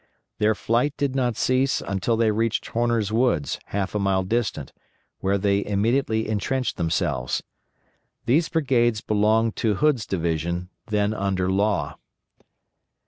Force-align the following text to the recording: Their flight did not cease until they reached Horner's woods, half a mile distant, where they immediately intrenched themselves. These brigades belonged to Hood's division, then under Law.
Their 0.39 0.55
flight 0.55 0.95
did 0.97 1.15
not 1.15 1.37
cease 1.37 1.79
until 1.79 2.17
they 2.17 2.31
reached 2.31 2.65
Horner's 2.65 3.11
woods, 3.13 3.59
half 3.65 3.93
a 3.93 3.99
mile 3.99 4.23
distant, 4.23 4.73
where 5.19 5.37
they 5.37 5.63
immediately 5.63 6.27
intrenched 6.27 6.75
themselves. 6.77 7.43
These 8.25 8.49
brigades 8.49 9.01
belonged 9.01 9.55
to 9.57 9.75
Hood's 9.75 10.07
division, 10.07 10.69
then 10.87 11.13
under 11.13 11.51
Law. 11.51 11.97